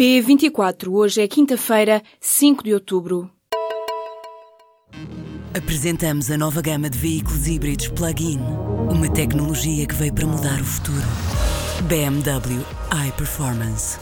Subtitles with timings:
[0.00, 3.30] P24, hoje é quinta-feira, 5 de outubro.
[5.54, 8.40] Apresentamos a nova gama de veículos híbridos plug-in.
[8.90, 11.06] Uma tecnologia que veio para mudar o futuro.
[11.82, 12.64] BMW
[13.08, 13.98] iPerformance.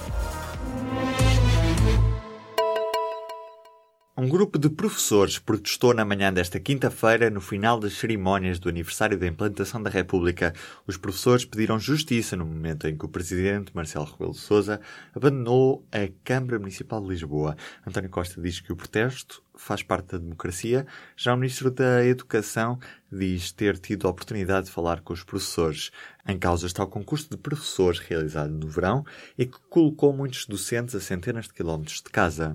[4.29, 9.19] Um grupo de professores protestou na manhã desta quinta-feira no final das cerimónias do aniversário
[9.19, 10.53] da implantação da República.
[10.87, 14.83] Os professores pediram justiça no momento em que o presidente Marcelo Rebelo de Sousa
[15.15, 17.57] abandonou a Câmara Municipal de Lisboa.
[17.87, 20.87] António Costa diz que o protesto faz parte da democracia.
[21.17, 22.79] Já o ministro da Educação
[23.11, 25.91] diz ter tido a oportunidade de falar com os professores.
[26.29, 29.07] Em causa está o concurso de professores realizado no verão
[29.39, 32.53] e que colocou muitos docentes a centenas de quilómetros de casa.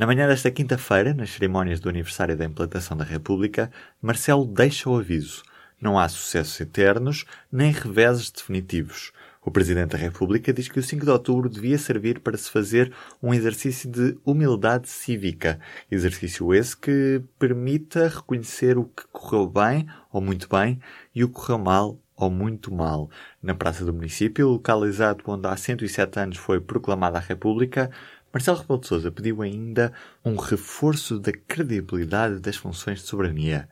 [0.00, 4.96] Na manhã desta quinta-feira, nas cerimónias do aniversário da implantação da República, Marcelo deixa o
[4.96, 5.42] aviso.
[5.78, 9.12] Não há sucessos eternos, nem reveses definitivos.
[9.44, 12.90] O Presidente da República diz que o 5 de outubro devia servir para se fazer
[13.22, 15.60] um exercício de humildade cívica.
[15.90, 20.80] Exercício esse que permita reconhecer o que correu bem ou muito bem
[21.14, 23.10] e o que correu mal ou muito mal.
[23.42, 27.90] Na Praça do Município, localizado onde há 107 anos foi proclamada a República,
[28.32, 29.92] Marcelo Rebelo de Sousa pediu ainda
[30.24, 33.68] um reforço da credibilidade das funções de soberania.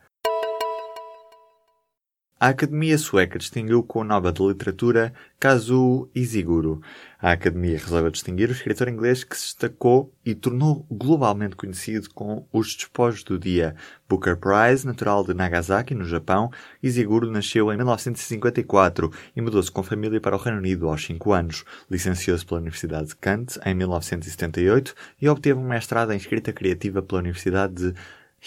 [2.41, 6.81] A Academia Sueca distinguiu com o Nobel de Literatura Kazuo Iziguro.
[7.21, 12.47] A Academia resolveu distinguir o escritor inglês que se destacou e tornou globalmente conhecido com
[12.49, 13.75] os despojos do dia.
[14.07, 16.49] Booker Prize, natural de Nagasaki, no Japão,
[16.81, 21.65] Iziguro nasceu em 1954 e mudou-se com família para o Reino Unido aos 5 anos.
[21.91, 27.19] Licenciou-se pela Universidade de Kent em 1978 e obteve um mestrado em escrita criativa pela
[27.19, 27.93] Universidade de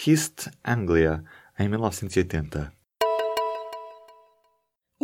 [0.07, 1.23] East Anglia
[1.59, 2.82] em 1980.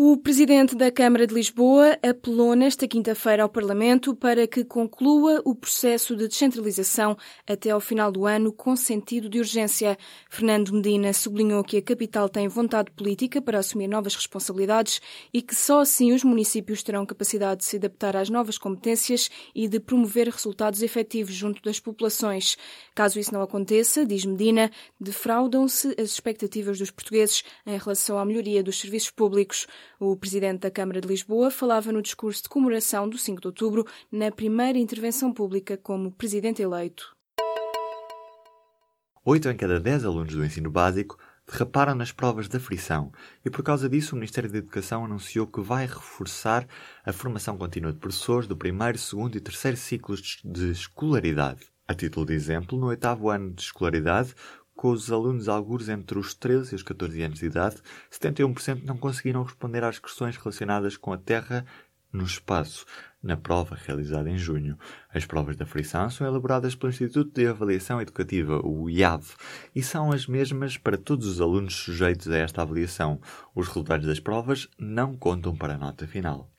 [0.02, 5.54] O presidente da Câmara de Lisboa apelou nesta quinta-feira ao Parlamento para que conclua o
[5.54, 9.98] processo de descentralização até ao final do ano com sentido de urgência.
[10.30, 15.02] Fernando Medina sublinhou que a capital tem vontade política para assumir novas responsabilidades
[15.34, 19.68] e que só assim os municípios terão capacidade de se adaptar às novas competências e
[19.68, 22.58] de promover resultados efetivos junto das populações.
[22.96, 28.64] Caso isso não aconteça, diz Medina, defraudam-se as expectativas dos portugueses em relação à melhoria
[28.64, 29.68] dos serviços públicos.
[30.00, 33.86] O presidente da Câmara de Lisboa falava no discurso de comemoração do 5 de outubro,
[34.12, 37.16] na primeira intervenção pública como presidente eleito.
[39.24, 43.12] Oito em cada dez alunos do ensino básico derraparam nas provas da frição
[43.44, 46.68] e, por causa disso, o Ministério da Educação anunciou que vai reforçar
[47.04, 51.68] a formação contínua de professores do primeiro, segundo e terceiro ciclos de escolaridade.
[51.88, 54.34] A título de exemplo, no oitavo ano de escolaridade,
[54.80, 57.76] com os alunos algures entre os 13 e os 14 anos de idade,
[58.10, 61.66] 71% não conseguiram responder às questões relacionadas com a Terra
[62.14, 62.86] no espaço,
[63.22, 64.80] na prova realizada em junho.
[65.14, 69.26] As provas da frição são elaboradas pelo Instituto de Avaliação Educativa, o IAV,
[69.76, 73.20] e são as mesmas para todos os alunos sujeitos a esta avaliação.
[73.54, 76.50] Os resultados das provas não contam para a nota final.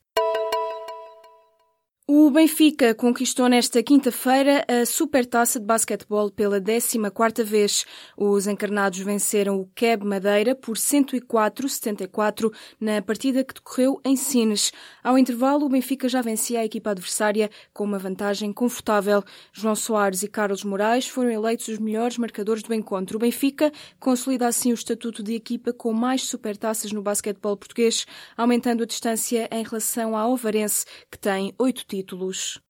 [2.13, 7.85] O Benfica conquistou nesta quinta-feira a Supertaça de Basquetebol pela 14ª vez.
[8.17, 14.73] Os encarnados venceram o Keb Madeira por 104-74 na partida que decorreu em Sines.
[15.05, 19.23] Ao intervalo, o Benfica já vencia a equipa adversária com uma vantagem confortável.
[19.53, 23.19] João Soares e Carlos Moraes foram eleitos os melhores marcadores do encontro.
[23.19, 28.05] O Benfica consolida assim o estatuto de equipa com mais supertaças no basquetebol português,
[28.37, 32.61] aumentando a distância em relação à Ovarense, que tem oito títulos títulos.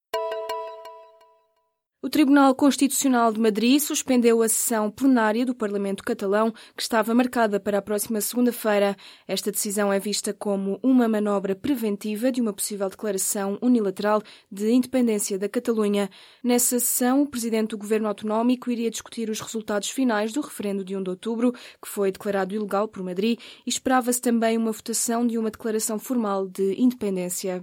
[2.03, 7.61] O Tribunal Constitucional de Madrid suspendeu a sessão plenária do Parlamento catalão, que estava marcada
[7.61, 8.97] para a próxima segunda-feira.
[9.29, 15.39] Esta decisão é vista como uma manobra preventiva de uma possível declaração unilateral de independência
[15.39, 16.09] da Catalunha.
[16.43, 20.97] Nessa sessão, o presidente do governo autonómico iria discutir os resultados finais do referendo de
[20.97, 25.37] 1 de outubro, que foi declarado ilegal por Madrid, e esperava-se também uma votação de
[25.37, 27.63] uma declaração formal de independência.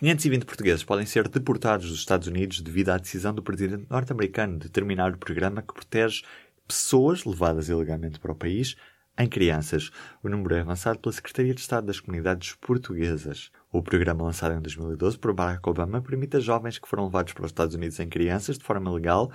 [0.00, 4.70] 520 portugueses podem ser deportados dos Estados Unidos devido à decisão do presidente norte-americano de
[4.70, 6.22] terminar o programa que protege
[6.66, 8.76] pessoas levadas ilegalmente para o país
[9.18, 9.90] em crianças.
[10.22, 13.50] O número é avançado pela Secretaria de Estado das Comunidades Portuguesas.
[13.70, 17.44] O programa lançado em 2012 por Barack Obama permite a jovens que foram levados para
[17.44, 19.30] os Estados Unidos em crianças de forma legal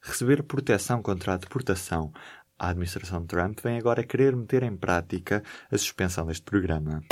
[0.00, 2.12] receber proteção contra a deportação.
[2.58, 7.04] A administração Trump vem agora querer meter em prática a suspensão deste programa.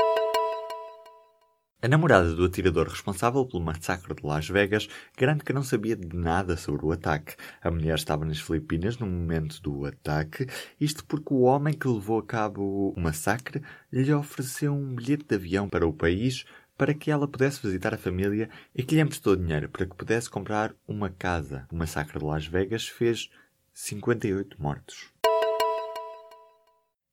[1.83, 6.17] A namorada do atirador responsável pelo massacre de Las Vegas garante que não sabia de
[6.17, 7.37] nada sobre o ataque.
[7.63, 10.47] A mulher estava nas Filipinas no momento do ataque,
[10.81, 13.63] isto porque o homem que levou a cabo o massacre
[13.93, 16.47] lhe ofereceu um bilhete de avião para o país
[16.79, 20.31] para que ela pudesse visitar a família e que lhe emprestou dinheiro para que pudesse
[20.31, 21.67] comprar uma casa.
[21.71, 23.29] O massacre de Las Vegas fez
[23.75, 25.13] 58 mortos.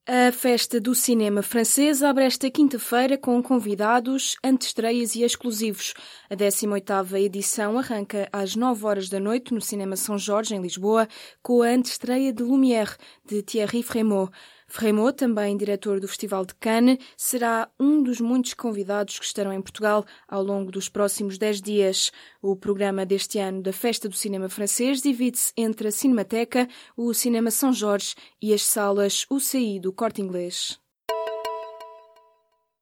[0.06, 5.94] A festa do cinema francês abre esta quinta-feira com convidados, antestreias e exclusivos.
[6.30, 11.08] A 18ª edição arranca às 9 horas da noite no Cinema São Jorge, em Lisboa,
[11.42, 14.30] com a antestreia de Lumière, de Thierry Frémaux.
[14.76, 19.62] Frémaux, também diretor do Festival de Cannes, será um dos muitos convidados que estarão em
[19.62, 22.12] Portugal ao longo dos próximos 10 dias.
[22.42, 26.68] O programa deste ano da Festa do Cinema Francês divide-se entre a Cinemateca,
[26.98, 30.83] o Cinema São Jorge e as salas UCI do Corte Inglês.